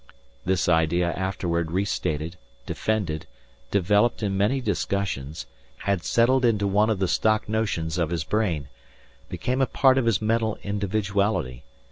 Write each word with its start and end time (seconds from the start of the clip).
This 0.45 0.67
idea 0.67 1.11
afterward 1.11 1.69
restated, 1.69 2.35
defended, 2.65 3.27
developed 3.69 4.23
in 4.23 4.35
many 4.35 4.59
discussions, 4.59 5.45
had 5.77 6.03
settled 6.03 6.43
into 6.43 6.65
one 6.65 6.89
of 6.89 6.97
the 6.97 7.07
stock 7.07 7.47
notions 7.47 7.99
of 7.99 8.09
his 8.09 8.23
brain, 8.23 8.67
became 9.29 9.61
a 9.61 9.67
part 9.67 9.99
of 9.99 10.05
his 10.07 10.19
mental 10.19 10.57
individuality. 10.63 11.65